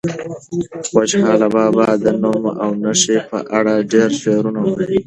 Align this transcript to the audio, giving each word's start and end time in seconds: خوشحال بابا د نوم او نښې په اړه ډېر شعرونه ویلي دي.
خوشحال 0.91 1.41
بابا 1.53 1.87
د 2.03 2.05
نوم 2.21 2.43
او 2.63 2.69
نښې 2.83 3.17
په 3.29 3.39
اړه 3.57 3.73
ډېر 3.91 4.09
شعرونه 4.21 4.59
ویلي 4.61 4.85
دي. 4.89 4.97